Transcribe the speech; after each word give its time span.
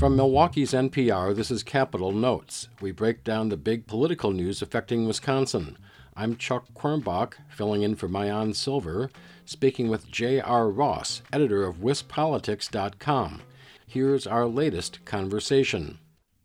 From 0.00 0.16
Milwaukee's 0.16 0.72
NPR, 0.72 1.36
this 1.36 1.50
is 1.50 1.62
Capital 1.62 2.10
Notes. 2.10 2.68
We 2.80 2.90
break 2.90 3.22
down 3.22 3.50
the 3.50 3.58
big 3.58 3.86
political 3.86 4.30
news 4.30 4.62
affecting 4.62 5.06
Wisconsin. 5.06 5.76
I'm 6.16 6.38
Chuck 6.38 6.64
Quirmbach, 6.74 7.34
filling 7.50 7.82
in 7.82 7.96
for 7.96 8.08
Maayan 8.08 8.56
Silver, 8.56 9.10
speaking 9.44 9.90
with 9.90 10.10
J.R. 10.10 10.70
Ross, 10.70 11.20
editor 11.30 11.64
of 11.64 11.80
WisPolitics.com. 11.80 13.42
Here's 13.86 14.26
our 14.26 14.46
latest 14.46 15.04
conversation. 15.04 15.98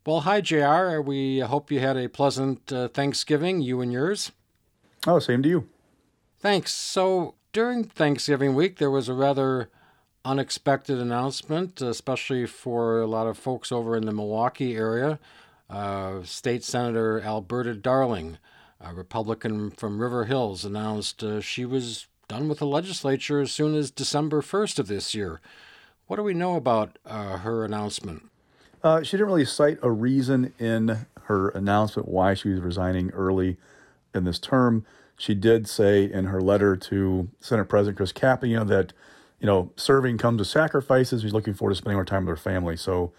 Well, 0.04 0.20
hi, 0.20 0.42
JR. 0.42 1.00
We 1.00 1.38
hope 1.38 1.70
you 1.70 1.80
had 1.80 1.96
a 1.96 2.10
pleasant 2.10 2.70
uh, 2.70 2.88
Thanksgiving, 2.88 3.62
you 3.62 3.80
and 3.80 3.90
yours. 3.90 4.32
Oh, 5.06 5.18
same 5.18 5.42
to 5.44 5.48
you. 5.48 5.68
Thanks. 6.38 6.74
So, 6.74 7.36
during 7.54 7.84
Thanksgiving 7.84 8.54
week, 8.54 8.76
there 8.76 8.90
was 8.90 9.08
a 9.08 9.14
rather 9.14 9.70
unexpected 10.26 10.98
announcement, 10.98 11.80
especially 11.80 12.46
for 12.46 13.00
a 13.00 13.06
lot 13.06 13.28
of 13.28 13.38
folks 13.38 13.70
over 13.70 13.96
in 13.96 14.04
the 14.04 14.12
Milwaukee 14.12 14.74
area. 14.74 15.20
Uh, 15.70 16.22
State 16.24 16.64
Senator 16.64 17.20
Alberta 17.20 17.74
Darling, 17.74 18.38
a 18.80 18.92
Republican 18.92 19.70
from 19.70 20.00
River 20.00 20.24
Hills, 20.24 20.64
announced 20.64 21.22
uh, 21.22 21.40
she 21.40 21.64
was 21.64 22.08
done 22.28 22.48
with 22.48 22.58
the 22.58 22.66
legislature 22.66 23.40
as 23.40 23.52
soon 23.52 23.76
as 23.76 23.90
December 23.92 24.42
1st 24.42 24.80
of 24.80 24.88
this 24.88 25.14
year. 25.14 25.40
What 26.08 26.16
do 26.16 26.24
we 26.24 26.34
know 26.34 26.56
about 26.56 26.98
uh, 27.06 27.38
her 27.38 27.64
announcement? 27.64 28.28
Uh, 28.82 29.02
she 29.02 29.12
didn't 29.12 29.28
really 29.28 29.44
cite 29.44 29.78
a 29.82 29.90
reason 29.90 30.52
in 30.58 31.06
her 31.24 31.50
announcement 31.50 32.08
why 32.08 32.34
she 32.34 32.48
was 32.48 32.60
resigning 32.60 33.10
early 33.10 33.56
in 34.12 34.24
this 34.24 34.40
term. 34.40 34.84
She 35.16 35.34
did 35.34 35.68
say 35.68 36.04
in 36.04 36.26
her 36.26 36.40
letter 36.40 36.76
to 36.76 37.28
Senate 37.40 37.68
President 37.68 37.96
Chris 37.96 38.12
Kapenga 38.12 38.66
that 38.66 38.92
you 39.40 39.46
know, 39.46 39.72
serving 39.76 40.18
comes 40.18 40.38
with 40.38 40.48
sacrifices. 40.48 41.22
She's 41.22 41.32
looking 41.32 41.54
forward 41.54 41.72
to 41.72 41.76
spending 41.76 41.96
more 41.96 42.04
time 42.04 42.24
with 42.24 42.38
her 42.38 42.42
family. 42.42 42.76
So, 42.76 43.12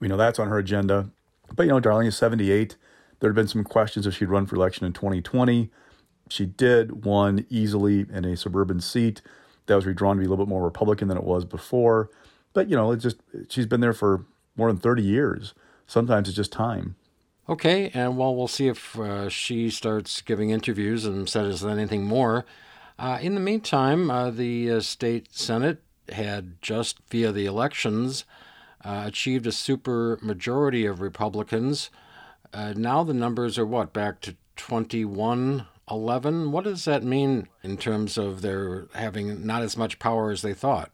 you 0.00 0.08
know, 0.08 0.16
that's 0.16 0.38
on 0.38 0.48
her 0.48 0.58
agenda. 0.58 1.10
But, 1.54 1.64
you 1.64 1.70
know, 1.70 1.80
Darling 1.80 2.06
is 2.06 2.16
78. 2.16 2.76
There 3.20 3.30
had 3.30 3.34
been 3.34 3.48
some 3.48 3.64
questions 3.64 4.06
if 4.06 4.14
she'd 4.14 4.28
run 4.28 4.46
for 4.46 4.56
election 4.56 4.86
in 4.86 4.92
2020. 4.92 5.70
She 6.28 6.46
did, 6.46 7.04
won 7.04 7.46
easily 7.48 8.06
in 8.12 8.24
a 8.24 8.36
suburban 8.36 8.80
seat 8.80 9.22
that 9.66 9.74
was 9.74 9.86
redrawn 9.86 10.16
to 10.16 10.20
be 10.20 10.26
a 10.26 10.28
little 10.28 10.44
bit 10.44 10.50
more 10.50 10.62
Republican 10.62 11.08
than 11.08 11.16
it 11.16 11.24
was 11.24 11.44
before. 11.44 12.10
But, 12.52 12.68
you 12.68 12.76
know, 12.76 12.92
it's 12.92 13.02
just, 13.02 13.16
she's 13.48 13.66
been 13.66 13.80
there 13.80 13.92
for 13.92 14.26
more 14.56 14.70
than 14.70 14.78
30 14.78 15.02
years. 15.02 15.54
Sometimes 15.86 16.28
it's 16.28 16.36
just 16.36 16.52
time. 16.52 16.96
Okay, 17.48 17.90
and 17.94 18.18
well, 18.18 18.36
we'll 18.36 18.46
see 18.46 18.68
if 18.68 18.98
uh, 18.98 19.30
she 19.30 19.70
starts 19.70 20.20
giving 20.20 20.50
interviews 20.50 21.06
and 21.06 21.26
says 21.26 21.64
anything 21.64 22.04
more. 22.04 22.44
Uh, 22.98 23.18
in 23.20 23.34
the 23.34 23.40
meantime, 23.40 24.10
uh, 24.10 24.30
the 24.30 24.70
uh, 24.70 24.80
state 24.80 25.32
senate 25.34 25.82
had 26.10 26.60
just 26.60 26.98
via 27.10 27.30
the 27.30 27.46
elections 27.46 28.24
uh, 28.84 29.04
achieved 29.06 29.46
a 29.46 29.52
super 29.52 30.18
majority 30.22 30.84
of 30.86 31.00
Republicans. 31.00 31.90
Uh, 32.52 32.72
now 32.76 33.04
the 33.04 33.14
numbers 33.14 33.58
are 33.58 33.66
what 33.66 33.92
back 33.92 34.20
to 34.20 34.36
21 34.56 35.66
11. 35.90 36.52
What 36.52 36.64
does 36.64 36.84
that 36.84 37.02
mean 37.02 37.48
in 37.62 37.76
terms 37.76 38.18
of 38.18 38.42
their 38.42 38.88
having 38.94 39.46
not 39.46 39.62
as 39.62 39.76
much 39.76 39.98
power 39.98 40.30
as 40.30 40.42
they 40.42 40.52
thought? 40.52 40.90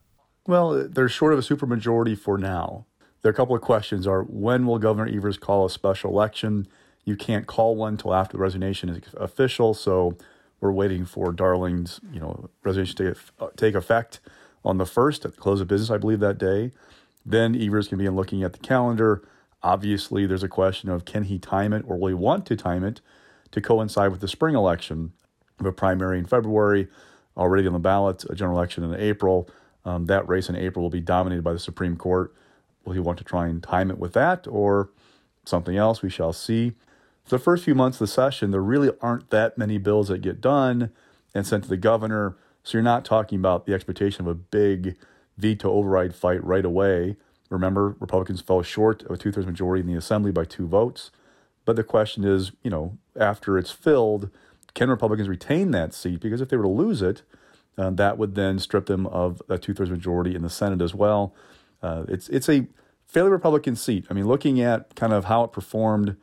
Well, 0.46 0.88
they're 0.88 1.08
short 1.08 1.32
of 1.32 1.38
a 1.38 1.42
supermajority 1.42 2.18
for 2.18 2.38
now. 2.38 2.86
There 3.22 3.30
are 3.30 3.32
a 3.32 3.36
couple 3.36 3.56
of 3.56 3.62
questions: 3.62 4.06
Are 4.06 4.22
when 4.22 4.66
will 4.66 4.78
Governor 4.78 5.10
Evers 5.10 5.38
call 5.38 5.64
a 5.64 5.70
special 5.70 6.10
election? 6.10 6.68
You 7.04 7.16
can't 7.16 7.46
call 7.46 7.76
one 7.76 7.94
until 7.94 8.14
after 8.14 8.36
the 8.36 8.42
resignation 8.42 8.88
is 8.88 9.00
official, 9.16 9.74
so 9.74 10.16
we're 10.64 10.72
waiting 10.72 11.04
for 11.04 11.30
Darling's, 11.30 12.00
you 12.10 12.18
know, 12.18 12.48
resignation 12.62 12.96
to 12.96 13.14
uh, 13.38 13.48
take 13.54 13.74
effect 13.74 14.18
on 14.64 14.78
the 14.78 14.86
first 14.86 15.26
at 15.26 15.34
the 15.34 15.40
close 15.40 15.60
of 15.60 15.68
business, 15.68 15.90
I 15.90 15.98
believe 15.98 16.20
that 16.20 16.38
day. 16.38 16.72
Then 17.24 17.54
Evers 17.54 17.86
can 17.88 17.98
begin 17.98 18.16
looking 18.16 18.42
at 18.42 18.54
the 18.54 18.58
calendar. 18.58 19.22
Obviously, 19.62 20.26
there's 20.26 20.42
a 20.42 20.48
question 20.48 20.88
of 20.88 21.04
can 21.04 21.24
he 21.24 21.38
time 21.38 21.74
it 21.74 21.84
or 21.86 21.98
will 21.98 22.08
he 22.08 22.14
want 22.14 22.46
to 22.46 22.56
time 22.56 22.82
it 22.82 23.02
to 23.50 23.60
coincide 23.60 24.10
with 24.10 24.22
the 24.22 24.28
spring 24.28 24.54
election 24.54 25.12
a 25.60 25.70
primary 25.70 26.18
in 26.18 26.24
February, 26.24 26.88
already 27.36 27.66
on 27.66 27.72
the 27.74 27.78
ballot, 27.78 28.24
a 28.28 28.34
general 28.34 28.56
election 28.56 28.84
in 28.84 28.94
April. 28.94 29.48
Um, 29.84 30.06
that 30.06 30.26
race 30.26 30.48
in 30.48 30.56
April 30.56 30.82
will 30.82 30.90
be 30.90 31.00
dominated 31.00 31.44
by 31.44 31.52
the 31.52 31.58
Supreme 31.58 31.96
Court. 31.96 32.34
Will 32.84 32.94
he 32.94 33.00
want 33.00 33.18
to 33.18 33.24
try 33.24 33.46
and 33.48 33.62
time 33.62 33.90
it 33.90 33.98
with 33.98 34.14
that 34.14 34.46
or 34.48 34.90
something 35.44 35.76
else? 35.76 36.00
We 36.00 36.10
shall 36.10 36.32
see. 36.32 36.72
For 37.24 37.38
the 37.38 37.42
first 37.42 37.64
few 37.64 37.74
months 37.74 37.96
of 37.96 38.00
the 38.00 38.12
session, 38.12 38.50
there 38.50 38.60
really 38.60 38.90
aren't 39.00 39.30
that 39.30 39.56
many 39.56 39.78
bills 39.78 40.08
that 40.08 40.18
get 40.18 40.40
done 40.40 40.90
and 41.34 41.46
sent 41.46 41.64
to 41.64 41.70
the 41.70 41.76
governor. 41.76 42.36
So 42.62 42.76
you're 42.76 42.82
not 42.82 43.04
talking 43.04 43.38
about 43.38 43.64
the 43.64 43.72
expectation 43.72 44.26
of 44.26 44.30
a 44.30 44.34
big 44.34 44.96
veto 45.38 45.70
override 45.70 46.14
fight 46.14 46.44
right 46.44 46.64
away. 46.64 47.16
Remember, 47.48 47.96
Republicans 47.98 48.40
fell 48.40 48.62
short 48.62 49.02
of 49.02 49.12
a 49.12 49.16
two 49.16 49.32
thirds 49.32 49.46
majority 49.46 49.80
in 49.80 49.86
the 49.86 49.98
assembly 49.98 50.32
by 50.32 50.44
two 50.44 50.66
votes. 50.66 51.10
But 51.64 51.76
the 51.76 51.84
question 51.84 52.24
is, 52.24 52.52
you 52.62 52.70
know, 52.70 52.98
after 53.18 53.56
it's 53.56 53.70
filled, 53.70 54.30
can 54.74 54.90
Republicans 54.90 55.28
retain 55.28 55.70
that 55.70 55.94
seat? 55.94 56.20
Because 56.20 56.42
if 56.42 56.50
they 56.50 56.56
were 56.56 56.64
to 56.64 56.68
lose 56.68 57.00
it, 57.00 57.22
uh, 57.78 57.90
that 57.90 58.18
would 58.18 58.34
then 58.34 58.58
strip 58.58 58.86
them 58.86 59.06
of 59.06 59.40
a 59.48 59.56
two 59.56 59.72
thirds 59.72 59.90
majority 59.90 60.34
in 60.34 60.42
the 60.42 60.50
Senate 60.50 60.82
as 60.82 60.94
well. 60.94 61.34
Uh, 61.82 62.04
it's 62.08 62.28
it's 62.28 62.48
a 62.48 62.66
fairly 63.06 63.30
Republican 63.30 63.76
seat. 63.76 64.06
I 64.10 64.14
mean, 64.14 64.26
looking 64.26 64.60
at 64.60 64.94
kind 64.94 65.12
of 65.12 65.24
how 65.24 65.44
it 65.44 65.52
performed 65.52 66.16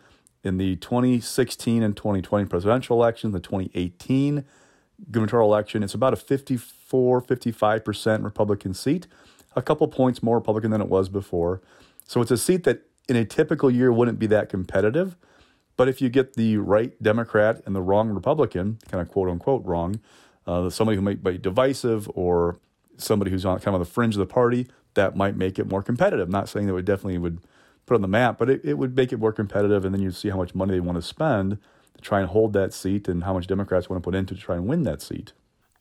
in 0.43 0.57
the 0.57 0.75
2016 0.77 1.83
and 1.83 1.95
2020 1.95 2.45
presidential 2.45 2.97
election, 2.97 3.31
the 3.31 3.39
2018 3.39 4.43
gubernatorial 5.09 5.49
election, 5.49 5.83
it's 5.83 5.93
about 5.93 6.13
a 6.13 6.15
54, 6.15 7.21
55% 7.21 8.23
Republican 8.23 8.73
seat, 8.73 9.07
a 9.55 9.61
couple 9.61 9.87
points 9.87 10.21
more 10.21 10.35
Republican 10.35 10.71
than 10.71 10.81
it 10.81 10.87
was 10.87 11.09
before. 11.09 11.61
So 12.05 12.21
it's 12.21 12.31
a 12.31 12.37
seat 12.37 12.63
that 12.63 12.83
in 13.07 13.15
a 13.15 13.25
typical 13.25 13.69
year 13.69 13.91
wouldn't 13.91 14.19
be 14.19 14.27
that 14.27 14.49
competitive. 14.49 15.15
But 15.77 15.87
if 15.87 16.01
you 16.01 16.09
get 16.09 16.35
the 16.35 16.57
right 16.57 17.01
Democrat 17.01 17.61
and 17.65 17.75
the 17.75 17.81
wrong 17.81 18.09
Republican, 18.09 18.79
kind 18.89 19.01
of 19.01 19.09
quote 19.09 19.29
unquote 19.29 19.65
wrong, 19.65 19.99
uh, 20.45 20.69
somebody 20.69 20.95
who 20.95 21.01
might 21.01 21.23
be 21.23 21.37
divisive 21.37 22.09
or 22.13 22.59
somebody 22.97 23.31
who's 23.31 23.45
on 23.45 23.59
kind 23.59 23.75
of 23.75 23.79
the 23.79 23.91
fringe 23.91 24.15
of 24.15 24.19
the 24.19 24.25
party, 24.25 24.67
that 24.93 25.15
might 25.15 25.35
make 25.35 25.57
it 25.57 25.67
more 25.67 25.81
competitive. 25.81 26.27
I'm 26.27 26.31
not 26.31 26.49
saying 26.49 26.67
that 26.67 26.75
it 26.75 26.85
definitely 26.85 27.17
would 27.17 27.39
put 27.91 27.95
on 27.95 28.01
the 28.01 28.07
map, 28.07 28.37
but 28.37 28.49
it, 28.49 28.61
it 28.63 28.77
would 28.77 28.95
make 28.95 29.11
it 29.11 29.17
more 29.17 29.33
competitive, 29.33 29.83
and 29.83 29.93
then 29.93 30.01
you'd 30.01 30.15
see 30.15 30.29
how 30.29 30.37
much 30.37 30.55
money 30.55 30.71
they 30.71 30.79
want 30.79 30.95
to 30.95 31.01
spend 31.01 31.57
to 31.93 32.01
try 32.01 32.21
and 32.21 32.29
hold 32.29 32.53
that 32.53 32.73
seat 32.73 33.09
and 33.09 33.25
how 33.25 33.33
much 33.33 33.47
Democrats 33.47 33.89
want 33.89 34.01
to 34.01 34.07
put 34.07 34.15
into 34.15 34.33
to 34.33 34.39
try 34.39 34.55
and 34.55 34.65
win 34.65 34.83
that 34.83 35.01
seat. 35.01 35.33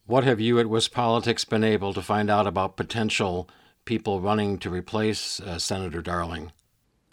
What 0.06 0.24
have 0.24 0.40
you 0.40 0.58
at 0.58 0.66
WisPolitics 0.66 1.48
been 1.48 1.62
able 1.62 1.94
to 1.94 2.02
find 2.02 2.28
out 2.28 2.48
about 2.48 2.76
potential 2.76 3.48
people 3.84 4.20
running 4.20 4.58
to 4.58 4.70
replace 4.70 5.38
uh, 5.38 5.60
Senator 5.60 6.02
Darling? 6.02 6.50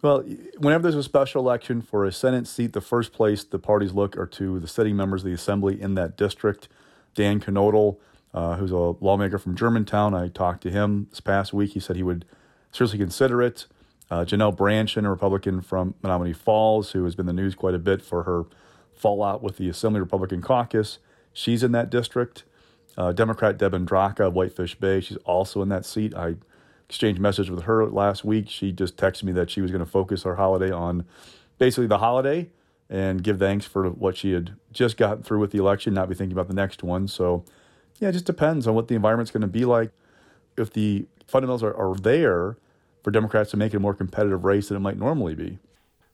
Well, 0.02 0.24
whenever 0.58 0.82
there's 0.82 0.96
a 0.96 1.04
special 1.04 1.44
election 1.44 1.84
for 1.84 2.04
a 2.04 2.12
Senate 2.12 2.48
seat, 2.48 2.74
the 2.74 2.82
first 2.82 3.14
place 3.14 3.44
the 3.44 3.60
parties 3.60 3.94
look 3.94 4.18
are 4.18 4.26
to 4.26 4.60
the 4.60 4.68
sitting 4.68 4.96
members 4.96 5.22
of 5.22 5.28
the 5.28 5.34
Assembly 5.34 5.80
in 5.80 5.94
that 5.94 6.18
district. 6.18 6.70
Dan 7.14 7.40
Knodl, 7.40 7.98
uh, 8.34 8.56
who's 8.56 8.72
a 8.72 8.76
lawmaker 8.76 9.38
from 9.38 9.56
Germantown, 9.56 10.16
I 10.16 10.30
talked 10.30 10.64
to 10.64 10.72
him 10.72 11.06
this 11.12 11.20
past 11.20 11.54
week. 11.54 11.74
He 11.74 11.80
said 11.80 11.98
he 11.98 12.04
would 12.04 12.26
seriously 12.72 12.98
consider 12.98 13.44
it. 13.44 13.68
Uh, 14.10 14.24
Janel 14.24 14.56
Brandtjen, 14.56 15.06
a 15.06 15.10
Republican 15.10 15.62
from 15.62 15.96
Menomonee 16.04 16.36
Falls, 16.36 16.92
who 16.92 17.04
has 17.04 17.16
been 17.16 17.28
in 17.28 17.36
the 17.36 17.42
news 17.42 17.56
quite 17.56 17.74
a 17.74 17.80
bit 17.80 18.02
for 18.02 18.24
her 18.24 18.46
fallout 18.94 19.44
with 19.44 19.58
the 19.58 19.70
Assembly 19.70 20.00
Republican 20.00 20.42
caucus, 20.42 21.00
she's 21.34 21.64
in 21.64 21.72
that 21.74 21.90
district. 21.90 22.44
Uh, 22.98 23.12
Democrat 23.12 23.58
Deb 23.58 23.74
Andraca 23.74 24.22
of 24.22 24.34
Whitefish 24.34 24.76
Bay, 24.76 25.02
she's 25.02 25.18
also 25.18 25.62
in 25.62 25.70
that 25.70 25.86
seat. 25.86 26.16
I 26.16 26.36
exchanged 26.88 27.20
message 27.20 27.50
with 27.50 27.64
her 27.64 27.86
last 27.86 28.24
week. 28.24 28.50
She 28.50 28.72
just 28.72 28.98
texted 28.98 29.24
me 29.24 29.34
that 29.34 29.52
she 29.52 29.62
was 29.62 29.72
going 29.72 29.84
to 29.84 29.90
focus 29.90 30.24
her 30.24 30.36
holiday 30.36 30.72
on 30.72 31.06
basically 31.58 31.88
the 31.88 32.00
holiday 32.00 32.50
and 32.90 33.22
give 33.22 33.38
thanks 33.38 33.66
for 33.66 33.90
what 33.90 34.16
she 34.16 34.32
had 34.32 34.56
just 34.72 34.96
gotten 34.96 35.22
through 35.22 35.40
with 35.40 35.52
the 35.52 35.58
election, 35.58 35.94
not 35.94 36.08
be 36.08 36.16
thinking 36.16 36.32
about 36.32 36.48
the 36.48 36.54
next 36.54 36.82
one. 36.82 37.08
So, 37.08 37.44
yeah, 38.00 38.10
it 38.10 38.14
just 38.14 38.26
depends 38.26 38.66
on 38.66 38.74
what 38.74 38.88
the 38.88 38.96
environment's 38.96 39.32
going 39.32 39.42
to 39.42 39.48
be 39.48 39.66
like. 39.66 39.92
If 40.56 40.72
the 40.72 41.06
fundamentals 41.28 41.64
are, 41.64 41.76
are 41.76 41.96
there, 41.96 42.58
for 43.08 43.12
Democrats 43.12 43.52
to 43.52 43.56
make 43.56 43.74
it 43.74 43.78
a 43.78 43.80
more 43.80 43.94
competitive 43.94 44.44
race 44.44 44.68
than 44.68 44.76
it 44.76 44.82
might 44.82 44.98
normally 44.98 45.34
be. 45.34 45.60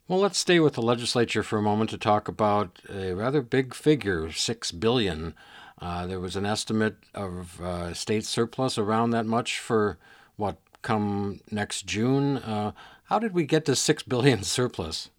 Well, 0.08 0.20
let's 0.20 0.38
stay 0.38 0.60
with 0.60 0.74
the 0.74 0.84
legislature 0.84 1.42
for 1.42 1.58
a 1.58 1.62
moment 1.64 1.90
to 1.90 1.98
talk 1.98 2.28
about 2.28 2.78
a 2.88 3.14
rather 3.14 3.42
big 3.42 3.74
figure, 3.74 4.32
six 4.32 4.72
billion. 4.72 5.34
Uh, 5.82 6.06
there 6.06 6.20
was 6.20 6.36
an 6.36 6.46
estimate 6.46 6.98
of 7.16 7.60
uh, 7.60 7.96
state 7.96 8.26
surplus 8.26 8.78
around 8.78 9.10
that 9.10 9.26
much 9.26 9.58
for 9.58 9.98
what 10.36 10.58
come 10.84 11.40
next 11.50 11.88
June. 11.88 12.38
Uh, 12.38 12.74
how 13.06 13.18
did 13.18 13.34
we 13.34 13.44
get 13.44 13.66
to 13.66 13.76
six 13.76 14.04
billion 14.04 14.44
surplus? 14.44 15.10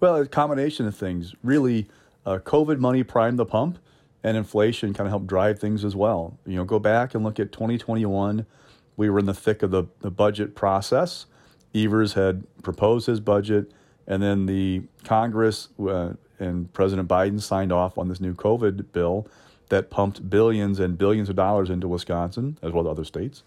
Well, 0.00 0.16
a 0.16 0.26
combination 0.26 0.84
of 0.84 0.96
things. 0.96 1.32
Really, 1.44 1.86
uh, 2.26 2.38
COVID 2.38 2.80
money 2.80 3.04
primed 3.04 3.38
the 3.38 3.46
pump, 3.46 3.78
and 4.24 4.36
inflation 4.36 4.92
kind 4.92 5.06
of 5.06 5.12
helped 5.12 5.28
drive 5.28 5.60
things 5.60 5.84
as 5.84 5.94
well. 5.94 6.36
You 6.44 6.56
know, 6.56 6.64
go 6.64 6.80
back 6.80 7.14
and 7.14 7.22
look 7.22 7.38
at 7.38 7.52
2021 7.52 8.46
we 8.96 9.10
were 9.10 9.18
in 9.18 9.26
the 9.26 9.34
thick 9.34 9.62
of 9.62 9.70
the, 9.70 9.84
the 10.00 10.10
budget 10.10 10.54
process. 10.54 11.26
Evers 11.74 12.12
had 12.14 12.44
proposed 12.62 13.06
his 13.06 13.20
budget, 13.20 13.72
and 14.06 14.22
then 14.22 14.46
the 14.46 14.82
Congress 15.02 15.68
uh, 15.80 16.12
and 16.38 16.72
President 16.72 17.08
Biden 17.08 17.40
signed 17.40 17.72
off 17.72 17.98
on 17.98 18.08
this 18.08 18.20
new 18.20 18.34
COVID 18.34 18.92
bill 18.92 19.26
that 19.68 19.90
pumped 19.90 20.28
billions 20.28 20.78
and 20.78 20.96
billions 20.96 21.28
of 21.28 21.36
dollars 21.36 21.70
into 21.70 21.88
Wisconsin, 21.88 22.58
as 22.62 22.72
well 22.72 22.86
as 22.86 22.90
other 22.90 23.04
states. 23.04 23.42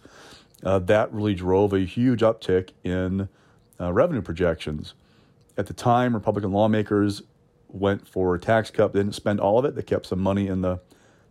Uh, 0.64 0.80
that 0.80 1.14
really 1.14 1.36
drove 1.36 1.74
a 1.74 1.80
huge 1.80 2.22
uptick 2.22 2.72
in 2.84 3.30
uh, 3.80 3.94
revenue 3.94 4.22
projections. 4.22 4.94
At 5.58 5.68
the 5.68 5.74
time, 5.74 6.14
Republican 6.14 6.52
lawmakers 6.52 7.22
went 7.70 8.08
for 8.08 8.36
a 8.36 8.40
tax 8.40 8.72
cut. 8.72 8.94
They 8.94 9.00
didn't 9.00 9.16
spend 9.16 9.40
all 9.40 9.60
of 9.60 9.66
it. 9.66 9.76
They 9.76 9.84
kept 9.84 10.08
some 10.08 10.20
money 10.20 10.48
in 10.48 10.62
the, 10.62 10.80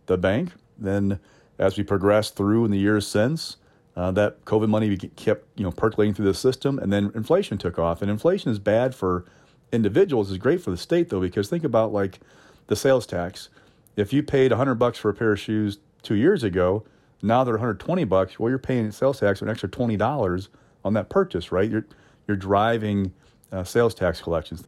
the 0.05 0.17
bank. 0.17 0.51
Then, 0.77 1.19
as 1.57 1.77
we 1.77 1.83
progressed 1.83 2.35
through 2.35 2.65
in 2.65 2.71
the 2.71 2.77
years 2.77 3.07
since, 3.07 3.57
uh, 3.97 4.11
that 4.11 4.45
COVID 4.45 4.69
money 4.69 4.95
kept 4.95 5.47
you 5.57 5.63
know 5.63 5.71
percolating 5.71 6.13
through 6.13 6.25
the 6.27 6.33
system, 6.35 6.77
and 6.77 6.93
then 6.93 7.11
inflation 7.15 7.57
took 7.57 7.79
off. 7.79 8.01
And 8.01 8.11
inflation 8.11 8.51
is 8.51 8.59
bad 8.59 8.93
for 8.93 9.25
individuals. 9.73 10.29
is 10.31 10.37
great 10.37 10.61
for 10.61 10.69
the 10.69 10.77
state 10.77 11.09
though, 11.09 11.19
because 11.19 11.49
think 11.49 11.63
about 11.63 11.91
like 11.91 12.19
the 12.67 12.75
sales 12.75 13.07
tax. 13.07 13.49
If 13.95 14.13
you 14.13 14.21
paid 14.21 14.51
100 14.51 14.75
bucks 14.75 14.99
for 14.99 15.09
a 15.09 15.13
pair 15.15 15.31
of 15.31 15.39
shoes 15.39 15.79
two 16.03 16.13
years 16.13 16.43
ago, 16.43 16.85
now 17.23 17.43
they're 17.43 17.55
120 17.55 18.03
bucks. 18.03 18.39
Well, 18.39 18.49
you're 18.49 18.59
paying 18.59 18.91
sales 18.91 19.19
tax 19.19 19.41
an 19.41 19.49
extra 19.49 19.67
twenty 19.67 19.97
dollars 19.97 20.49
on 20.85 20.93
that 20.93 21.09
purchase, 21.09 21.51
right? 21.51 21.69
You're 21.69 21.87
you're 22.27 22.37
driving 22.37 23.13
uh, 23.51 23.63
sales 23.63 23.95
tax 23.95 24.21
collections. 24.21 24.63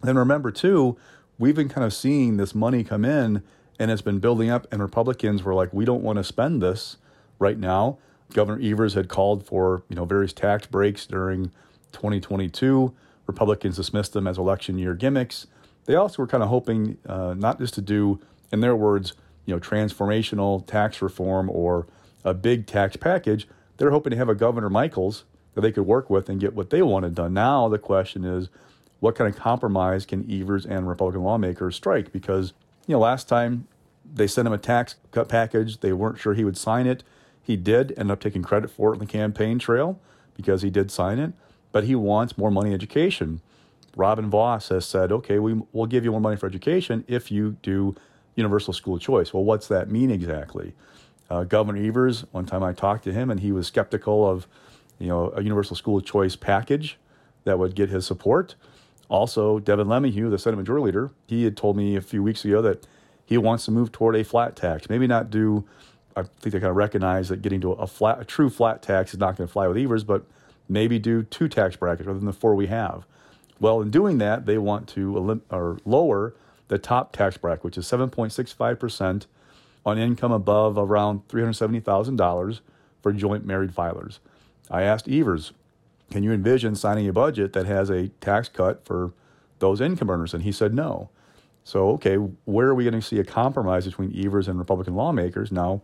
Then 0.00 0.16
remember 0.16 0.50
too, 0.50 0.96
we've 1.38 1.54
been 1.54 1.68
kind 1.68 1.84
of 1.84 1.92
seeing 1.92 2.38
this 2.38 2.54
money 2.54 2.82
come 2.82 3.04
in, 3.04 3.42
and 3.78 3.90
it's 3.90 4.00
been 4.00 4.20
building 4.20 4.48
up. 4.48 4.66
And 4.72 4.80
Republicans 4.80 5.42
were 5.42 5.52
like, 5.52 5.70
we 5.74 5.84
don't 5.84 6.02
want 6.02 6.16
to 6.16 6.24
spend 6.24 6.62
this 6.62 6.96
right 7.38 7.58
now. 7.58 7.98
Governor 8.32 8.60
Evers 8.62 8.94
had 8.94 9.08
called 9.08 9.46
for 9.46 9.82
you 9.88 9.96
know 9.96 10.04
various 10.04 10.32
tax 10.32 10.66
breaks 10.66 11.06
during 11.06 11.50
2022. 11.92 12.94
Republicans 13.26 13.76
dismissed 13.76 14.12
them 14.12 14.26
as 14.26 14.38
election 14.38 14.78
year 14.78 14.94
gimmicks. 14.94 15.46
They 15.86 15.94
also 15.94 16.22
were 16.22 16.26
kind 16.26 16.42
of 16.42 16.48
hoping 16.48 16.98
uh, 17.06 17.34
not 17.34 17.58
just 17.58 17.74
to 17.74 17.80
do, 17.80 18.20
in 18.52 18.60
their 18.60 18.76
words, 18.76 19.14
you 19.46 19.54
know, 19.54 19.60
transformational 19.60 20.66
tax 20.66 21.00
reform 21.00 21.48
or 21.50 21.86
a 22.24 22.34
big 22.34 22.66
tax 22.66 22.96
package. 22.96 23.48
They're 23.76 23.90
hoping 23.90 24.10
to 24.10 24.16
have 24.16 24.28
a 24.28 24.34
Governor 24.34 24.68
Michels 24.68 25.24
that 25.54 25.62
they 25.62 25.72
could 25.72 25.86
work 25.86 26.10
with 26.10 26.28
and 26.28 26.40
get 26.40 26.54
what 26.54 26.70
they 26.70 26.82
wanted 26.82 27.14
done. 27.14 27.34
Now 27.34 27.68
the 27.68 27.78
question 27.78 28.24
is, 28.24 28.48
what 29.00 29.14
kind 29.14 29.32
of 29.32 29.40
compromise 29.40 30.04
can 30.04 30.30
Evers 30.30 30.66
and 30.66 30.86
Republican 30.86 31.22
lawmakers 31.22 31.76
strike? 31.76 32.12
Because 32.12 32.52
you 32.86 32.94
know, 32.94 33.00
last 33.00 33.28
time 33.28 33.66
they 34.12 34.26
sent 34.26 34.46
him 34.46 34.52
a 34.52 34.58
tax 34.58 34.96
cut 35.12 35.28
package, 35.28 35.80
they 35.80 35.92
weren't 35.92 36.18
sure 36.18 36.34
he 36.34 36.44
would 36.44 36.56
sign 36.56 36.86
it. 36.86 37.02
He 37.50 37.56
did 37.56 37.92
end 37.96 38.12
up 38.12 38.20
taking 38.20 38.44
credit 38.44 38.70
for 38.70 38.92
it 38.92 38.94
in 38.94 38.98
the 39.00 39.06
campaign 39.06 39.58
trail 39.58 39.98
because 40.36 40.62
he 40.62 40.70
did 40.70 40.88
sign 40.88 41.18
it, 41.18 41.32
but 41.72 41.82
he 41.82 41.96
wants 41.96 42.38
more 42.38 42.48
money 42.48 42.68
in 42.68 42.74
education. 42.76 43.40
Robin 43.96 44.30
Vos 44.30 44.68
has 44.68 44.86
said, 44.86 45.10
okay, 45.10 45.40
we, 45.40 45.60
will 45.72 45.86
give 45.86 46.04
you 46.04 46.12
more 46.12 46.20
money 46.20 46.36
for 46.36 46.46
education 46.46 47.04
if 47.08 47.32
you 47.32 47.56
do 47.60 47.96
universal 48.36 48.72
school 48.72 49.00
choice. 49.00 49.34
Well, 49.34 49.42
what's 49.42 49.66
that 49.66 49.90
mean 49.90 50.12
exactly? 50.12 50.74
Uh, 51.28 51.42
Governor 51.42 51.82
Evers, 51.84 52.24
one 52.30 52.46
time 52.46 52.62
I 52.62 52.72
talked 52.72 53.02
to 53.02 53.12
him, 53.12 53.32
and 53.32 53.40
he 53.40 53.50
was 53.50 53.66
skeptical 53.66 54.30
of, 54.30 54.46
you 55.00 55.08
know, 55.08 55.32
a 55.34 55.42
universal 55.42 55.74
school 55.74 56.00
choice 56.00 56.36
package 56.36 56.98
that 57.42 57.58
would 57.58 57.74
get 57.74 57.88
his 57.88 58.06
support. 58.06 58.54
Also, 59.08 59.58
Devin 59.58 59.88
LeMahieu, 59.88 60.30
the 60.30 60.38
Senate 60.38 60.56
Majority 60.56 60.84
Leader, 60.84 61.10
he 61.26 61.42
had 61.42 61.56
told 61.56 61.76
me 61.76 61.96
a 61.96 62.00
few 62.00 62.22
weeks 62.22 62.44
ago 62.44 62.62
that 62.62 62.86
he 63.24 63.36
wants 63.36 63.64
to 63.64 63.72
move 63.72 63.90
toward 63.90 64.14
a 64.14 64.22
flat 64.22 64.54
tax. 64.54 64.88
Maybe 64.88 65.08
not 65.08 65.30
do. 65.30 65.64
I 66.20 66.22
think 66.40 66.52
they 66.52 66.60
kind 66.60 66.70
of 66.70 66.76
recognize 66.76 67.28
that 67.28 67.42
getting 67.42 67.60
to 67.62 67.72
a 67.72 67.86
flat, 67.86 68.20
a 68.20 68.24
true 68.24 68.50
flat 68.50 68.82
tax 68.82 69.12
is 69.12 69.20
not 69.20 69.36
going 69.36 69.46
to 69.46 69.52
fly 69.52 69.66
with 69.66 69.76
Evers, 69.76 70.04
but 70.04 70.24
maybe 70.68 70.98
do 70.98 71.22
two 71.22 71.48
tax 71.48 71.76
brackets 71.76 72.06
rather 72.06 72.18
than 72.18 72.26
the 72.26 72.32
four 72.32 72.54
we 72.54 72.68
have. 72.68 73.06
Well, 73.58 73.82
in 73.82 73.90
doing 73.90 74.18
that, 74.18 74.46
they 74.46 74.56
want 74.58 74.88
to 74.90 75.16
elim- 75.16 75.42
or 75.50 75.78
lower 75.84 76.34
the 76.68 76.78
top 76.78 77.12
tax 77.12 77.36
bracket, 77.36 77.64
which 77.64 77.76
is 77.76 77.86
7.65% 77.86 79.26
on 79.84 79.98
income 79.98 80.32
above 80.32 80.78
around 80.78 81.26
$370,000 81.28 82.60
for 83.02 83.12
joint 83.12 83.44
married 83.44 83.74
filers. 83.74 84.18
I 84.70 84.82
asked 84.82 85.08
Evers, 85.08 85.52
can 86.10 86.22
you 86.22 86.32
envision 86.32 86.74
signing 86.74 87.08
a 87.08 87.12
budget 87.12 87.52
that 87.52 87.66
has 87.66 87.90
a 87.90 88.08
tax 88.20 88.48
cut 88.48 88.84
for 88.84 89.12
those 89.58 89.80
income 89.80 90.10
earners? 90.10 90.34
And 90.34 90.42
he 90.42 90.52
said 90.52 90.74
no. 90.74 91.10
So, 91.64 91.90
okay, 91.90 92.16
where 92.16 92.68
are 92.68 92.74
we 92.74 92.84
going 92.84 92.94
to 92.94 93.02
see 93.02 93.18
a 93.18 93.24
compromise 93.24 93.84
between 93.84 94.12
Evers 94.16 94.48
and 94.48 94.58
Republican 94.58 94.94
lawmakers? 94.94 95.52
Now, 95.52 95.82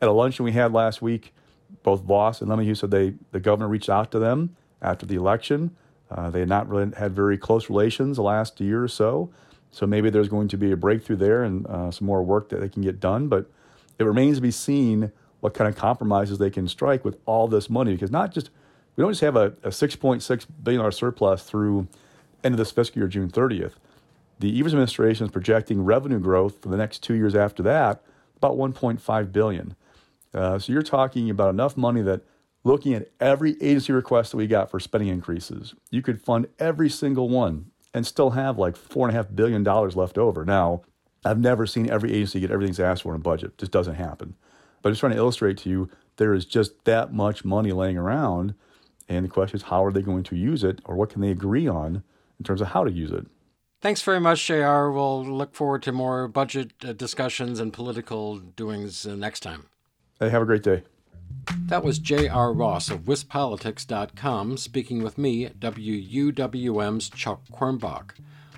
at 0.00 0.08
a 0.08 0.12
luncheon 0.12 0.44
we 0.44 0.52
had 0.52 0.72
last 0.72 1.02
week, 1.02 1.34
both 1.82 2.02
Vos 2.02 2.40
and 2.40 2.50
LeMahieu 2.50 2.76
said 2.76 2.90
they, 2.90 3.14
the 3.30 3.40
governor 3.40 3.68
reached 3.68 3.90
out 3.90 4.10
to 4.12 4.18
them 4.18 4.56
after 4.80 5.06
the 5.06 5.16
election. 5.16 5.76
Uh, 6.10 6.30
they 6.30 6.40
had 6.40 6.48
not 6.48 6.68
really 6.68 6.90
had 6.96 7.12
very 7.12 7.36
close 7.36 7.68
relations 7.68 8.16
the 8.16 8.22
last 8.22 8.60
year 8.60 8.82
or 8.82 8.88
so. 8.88 9.30
So 9.70 9.86
maybe 9.86 10.08
there's 10.08 10.28
going 10.28 10.48
to 10.48 10.56
be 10.56 10.72
a 10.72 10.76
breakthrough 10.76 11.16
there 11.16 11.44
and 11.44 11.66
uh, 11.66 11.90
some 11.90 12.06
more 12.06 12.22
work 12.22 12.48
that 12.48 12.60
they 12.60 12.68
can 12.68 12.82
get 12.82 13.00
done. 13.00 13.28
But 13.28 13.50
it 13.98 14.04
remains 14.04 14.38
to 14.38 14.42
be 14.42 14.50
seen 14.50 15.12
what 15.40 15.54
kind 15.54 15.68
of 15.68 15.76
compromises 15.76 16.38
they 16.38 16.50
can 16.50 16.66
strike 16.68 17.04
with 17.04 17.18
all 17.26 17.48
this 17.48 17.68
money. 17.68 17.92
Because 17.92 18.10
not 18.10 18.32
just, 18.32 18.50
we 18.96 19.02
don't 19.02 19.12
just 19.12 19.20
have 19.20 19.36
a, 19.36 19.46
a 19.62 19.68
$6.6 19.68 20.46
billion 20.62 20.92
surplus 20.92 21.42
through 21.42 21.86
end 22.42 22.54
of 22.54 22.58
this 22.58 22.70
fiscal 22.70 23.00
year, 23.00 23.08
June 23.08 23.30
30th. 23.30 23.74
The 24.38 24.58
Evers 24.58 24.72
administration 24.72 25.26
is 25.26 25.32
projecting 25.32 25.84
revenue 25.84 26.20
growth 26.20 26.62
for 26.62 26.68
the 26.68 26.76
next 26.76 27.02
two 27.02 27.14
years 27.14 27.34
after 27.34 27.62
that, 27.64 28.02
about 28.36 28.56
1.5 28.56 29.32
billion. 29.32 29.74
Uh, 30.32 30.58
so 30.58 30.72
you're 30.72 30.82
talking 30.82 31.28
about 31.28 31.50
enough 31.50 31.76
money 31.76 32.02
that 32.02 32.22
looking 32.62 32.94
at 32.94 33.08
every 33.18 33.60
agency 33.62 33.92
request 33.92 34.30
that 34.30 34.36
we 34.36 34.46
got 34.46 34.70
for 34.70 34.78
spending 34.78 35.08
increases, 35.08 35.74
you 35.90 36.02
could 36.02 36.20
fund 36.20 36.46
every 36.58 36.88
single 36.88 37.28
one 37.28 37.70
and 37.92 38.06
still 38.06 38.30
have 38.30 38.58
like 38.58 38.76
four 38.76 39.08
and 39.08 39.16
a 39.16 39.18
half 39.18 39.34
billion 39.34 39.64
dollars 39.64 39.96
left 39.96 40.18
over. 40.18 40.44
Now, 40.44 40.82
I've 41.24 41.38
never 41.38 41.66
seen 41.66 41.90
every 41.90 42.12
agency 42.12 42.40
get 42.40 42.50
everything 42.50 42.74
they 42.74 42.84
asked 42.84 43.02
for 43.02 43.14
in 43.14 43.20
a 43.20 43.22
budget. 43.22 43.52
It 43.52 43.58
just 43.58 43.72
doesn't 43.72 43.96
happen. 43.96 44.34
But 44.82 44.90
I'm 44.90 44.92
just 44.92 45.00
trying 45.00 45.12
to 45.12 45.18
illustrate 45.18 45.58
to 45.58 45.70
you 45.70 45.90
there 46.16 46.34
is 46.34 46.44
just 46.44 46.84
that 46.84 47.12
much 47.12 47.44
money 47.44 47.72
laying 47.72 47.96
around. 47.96 48.54
And 49.08 49.24
the 49.24 49.30
question 49.30 49.56
is, 49.56 49.62
how 49.62 49.84
are 49.84 49.92
they 49.92 50.02
going 50.02 50.22
to 50.24 50.36
use 50.36 50.62
it 50.62 50.80
or 50.84 50.94
what 50.94 51.10
can 51.10 51.22
they 51.22 51.30
agree 51.30 51.66
on 51.66 52.02
in 52.38 52.44
terms 52.44 52.60
of 52.60 52.68
how 52.68 52.84
to 52.84 52.92
use 52.92 53.10
it? 53.10 53.26
Thanks 53.80 54.02
very 54.02 54.18
much, 54.18 54.44
JR. 54.44 54.90
We'll 54.90 55.24
look 55.24 55.54
forward 55.54 55.82
to 55.84 55.92
more 55.92 56.26
budget 56.26 56.72
uh, 56.84 56.92
discussions 56.92 57.60
and 57.60 57.72
political 57.72 58.38
doings 58.38 59.06
uh, 59.06 59.14
next 59.14 59.40
time. 59.40 59.66
Hey, 60.18 60.30
have 60.30 60.42
a 60.42 60.46
great 60.46 60.64
day. 60.64 60.82
That 61.66 61.84
was 61.84 61.98
J.R. 61.98 62.52
Ross 62.52 62.90
of 62.90 63.02
WisPolitics.com 63.02 64.56
speaking 64.56 65.02
with 65.02 65.16
me, 65.16 65.48
WUWM's 65.48 67.08
Chuck 67.10 67.42
Quirmbach. 67.52 68.12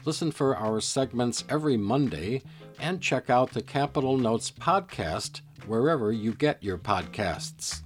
Listen 0.04 0.32
for 0.32 0.56
our 0.56 0.80
segments 0.80 1.44
every 1.48 1.76
Monday 1.76 2.42
and 2.78 3.02
check 3.02 3.28
out 3.28 3.50
the 3.50 3.62
Capital 3.62 4.16
Notes 4.16 4.50
podcast 4.50 5.42
wherever 5.66 6.10
you 6.10 6.32
get 6.32 6.62
your 6.62 6.78
podcasts. 6.78 7.82